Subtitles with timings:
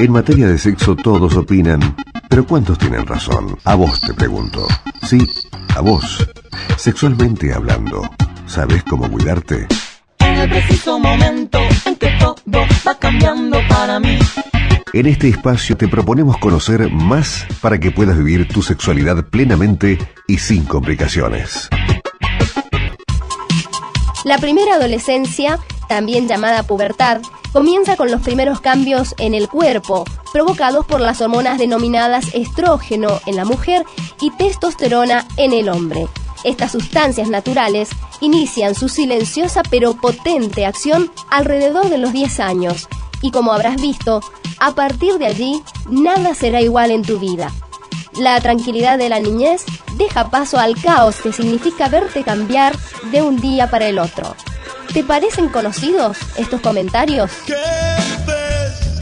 [0.00, 1.94] En materia de sexo todos opinan,
[2.30, 3.58] pero ¿cuántos tienen razón?
[3.64, 4.66] A vos te pregunto.
[5.02, 5.18] Sí,
[5.76, 6.26] a vos.
[6.78, 8.08] Sexualmente hablando,
[8.46, 9.66] ¿sabes cómo cuidarte?
[10.20, 14.18] En el preciso momento en que todo va cambiando para mí.
[14.94, 20.38] En este espacio te proponemos conocer más para que puedas vivir tu sexualidad plenamente y
[20.38, 21.68] sin complicaciones.
[24.24, 25.58] La primera adolescencia,
[25.88, 27.20] también llamada pubertad,
[27.52, 33.36] comienza con los primeros cambios en el cuerpo, provocados por las hormonas denominadas estrógeno en
[33.36, 33.84] la mujer
[34.20, 36.06] y testosterona en el hombre.
[36.44, 37.90] Estas sustancias naturales
[38.20, 42.88] inician su silenciosa pero potente acción alrededor de los 10 años
[43.22, 44.20] y como habrás visto,
[44.58, 47.52] a partir de allí nada será igual en tu vida.
[48.18, 49.64] La tranquilidad de la niñez
[49.96, 52.76] deja paso al caos que significa verte cambiar
[53.12, 54.34] de un día para el otro.
[54.92, 57.30] ¿Te parecen conocidos estos comentarios?
[57.46, 57.54] ¿Qué
[58.26, 59.00] ves?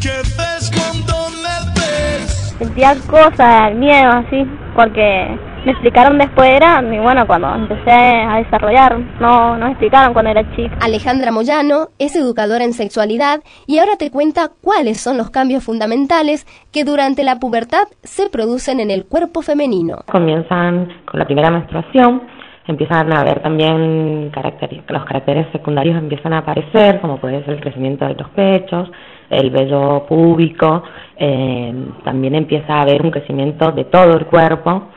[0.00, 2.56] ¿Qué ves cuando me ves?
[2.58, 8.38] Sentía cosas, miedo así, porque me explicaron después de grande y bueno, cuando empecé a
[8.38, 10.78] desarrollar, no, no me explicaron cuando era chica.
[10.80, 16.46] Alejandra Moyano es educadora en sexualidad y ahora te cuenta cuáles son los cambios fundamentales
[16.72, 19.98] que durante la pubertad se producen en el cuerpo femenino.
[20.10, 22.22] Comienzan con la primera menstruación,
[22.66, 27.60] empiezan a haber también caracteres, los caracteres secundarios empiezan a aparecer, como puede ser el
[27.60, 28.90] crecimiento de los pechos,
[29.30, 30.82] el vello púbico,
[31.16, 34.88] eh, también empieza a haber un crecimiento de todo el cuerpo,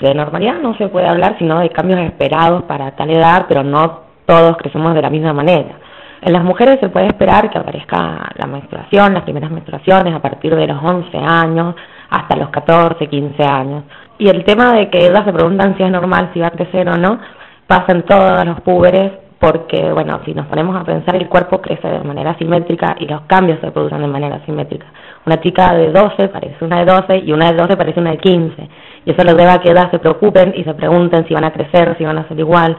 [0.00, 4.00] de normalidad no se puede hablar sino de cambios esperados para tal edad, pero no
[4.26, 5.78] todos crecemos de la misma manera.
[6.20, 10.54] En las mujeres se puede esperar que aparezca la menstruación, las primeras menstruaciones a partir
[10.54, 11.74] de los 11 años
[12.10, 13.84] hasta los 14, 15 años.
[14.18, 16.88] Y el tema de que ellas se preguntan si es normal, si va a crecer
[16.88, 17.18] o no,
[17.66, 21.86] pasa en todos los púberes porque, bueno, si nos ponemos a pensar, el cuerpo crece
[21.86, 24.86] de manera simétrica y los cambios se producen de manera simétrica.
[25.26, 28.18] Una chica de 12 parece una de 12 y una de 12 parece una de
[28.18, 28.68] 15.
[29.04, 31.52] Y eso les lleva a que edad se preocupen y se pregunten si van a
[31.52, 32.76] crecer, si van a ser igual.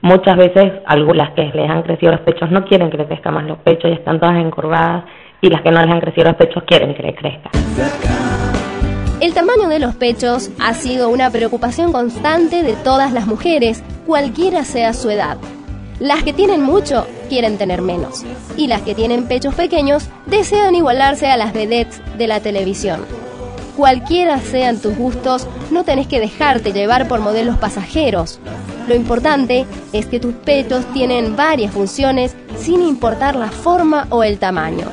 [0.00, 3.44] Muchas veces, algunas que les han crecido los pechos no quieren que les crezcan más
[3.44, 5.04] los pechos y están todas encurvadas,
[5.40, 8.43] y las que no les han crecido los pechos quieren que les crezcan.
[9.24, 14.66] El tamaño de los pechos ha sido una preocupación constante de todas las mujeres, cualquiera
[14.66, 15.38] sea su edad.
[15.98, 18.22] Las que tienen mucho quieren tener menos.
[18.58, 23.00] Y las que tienen pechos pequeños desean igualarse a las vedettes de la televisión.
[23.78, 28.40] Cualquiera sean tus gustos, no tenés que dejarte llevar por modelos pasajeros.
[28.88, 29.64] Lo importante
[29.94, 34.88] es que tus pechos tienen varias funciones sin importar la forma o el tamaño.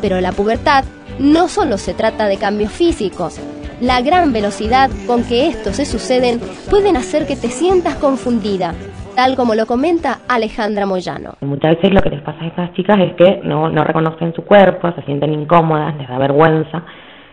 [0.00, 0.84] Pero la pubertad
[1.18, 3.40] no solo se trata de cambios físicos.
[3.80, 6.38] La gran velocidad con que estos se suceden
[6.70, 8.72] pueden hacer que te sientas confundida,
[9.16, 11.34] tal como lo comenta Alejandra Moyano.
[11.40, 14.42] Muchas veces lo que les pasa a estas chicas es que no, no reconocen su
[14.44, 16.84] cuerpo, se sienten incómodas, les da vergüenza,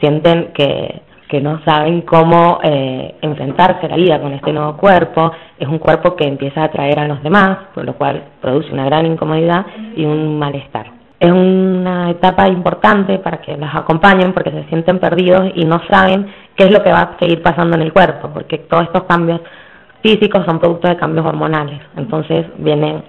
[0.00, 5.32] sienten que, que no saben cómo eh, enfrentarse a la vida con este nuevo cuerpo,
[5.58, 8.86] es un cuerpo que empieza a atraer a los demás, por lo cual produce una
[8.86, 9.66] gran incomodidad
[9.96, 10.91] y un malestar.
[11.22, 16.26] Es una etapa importante para que las acompañen porque se sienten perdidos y no saben
[16.56, 19.40] qué es lo que va a seguir pasando en el cuerpo, porque todos estos cambios
[20.02, 23.04] físicos son productos de cambios hormonales, entonces vienen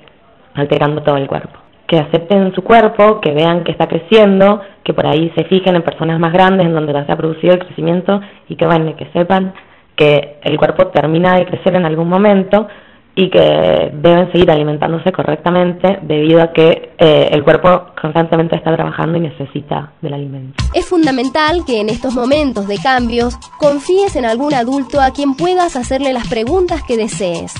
[0.54, 1.58] alterando todo el cuerpo.
[1.88, 5.82] Que acepten su cuerpo, que vean que está creciendo, que por ahí se fijen en
[5.82, 9.56] personas más grandes en donde se ha producido el crecimiento y que bueno, que sepan
[9.96, 12.68] que el cuerpo termina de crecer en algún momento
[13.16, 19.18] y que deben seguir alimentándose correctamente debido a que eh, el cuerpo constantemente está trabajando
[19.18, 20.64] y necesita del alimento.
[20.74, 25.76] Es fundamental que en estos momentos de cambios confíes en algún adulto a quien puedas
[25.76, 27.54] hacerle las preguntas que desees.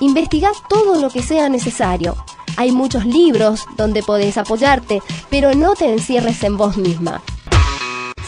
[0.00, 2.14] Investiga todo lo que sea necesario.
[2.56, 5.00] Hay muchos libros donde podés apoyarte,
[5.30, 7.22] pero no te encierres en vos misma.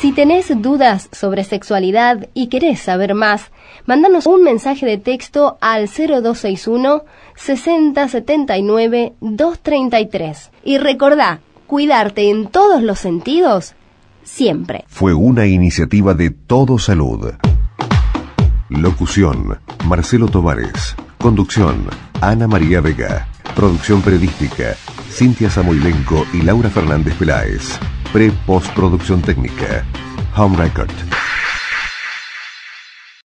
[0.03, 3.53] Si tenés dudas sobre sexualidad y querés saber más,
[3.87, 7.05] mándanos un mensaje de texto al 0261
[7.37, 10.51] 6079 233.
[10.65, 13.77] Y recordá, cuidarte en todos los sentidos,
[14.25, 14.87] siempre.
[14.89, 17.35] Fue una iniciativa de Todo Salud.
[18.71, 20.97] Locución, Marcelo Tovares.
[21.19, 21.87] Conducción,
[22.21, 23.29] Ana María Vega.
[23.55, 24.75] Producción periodística,
[25.09, 27.79] Cintia Samoilenco y Laura Fernández Peláez.
[28.13, 29.87] Pre-postproducción técnica.
[30.37, 31.22] Home Record.